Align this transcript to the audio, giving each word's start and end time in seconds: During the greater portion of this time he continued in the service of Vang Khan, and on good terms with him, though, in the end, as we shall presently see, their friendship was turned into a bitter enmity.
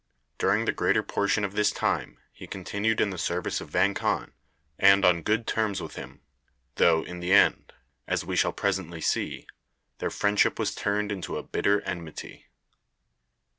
During 0.39 0.65
the 0.65 0.71
greater 0.71 1.03
portion 1.03 1.43
of 1.45 1.53
this 1.53 1.71
time 1.71 2.17
he 2.31 2.47
continued 2.47 2.99
in 2.99 3.11
the 3.11 3.19
service 3.19 3.61
of 3.61 3.69
Vang 3.69 3.93
Khan, 3.93 4.33
and 4.79 5.05
on 5.05 5.21
good 5.21 5.45
terms 5.45 5.79
with 5.79 5.93
him, 5.93 6.21
though, 6.77 7.03
in 7.03 7.19
the 7.19 7.31
end, 7.31 7.71
as 8.07 8.25
we 8.25 8.35
shall 8.35 8.51
presently 8.51 8.99
see, 9.01 9.45
their 9.99 10.09
friendship 10.09 10.57
was 10.57 10.73
turned 10.73 11.11
into 11.11 11.37
a 11.37 11.43
bitter 11.43 11.81
enmity. 11.81 12.47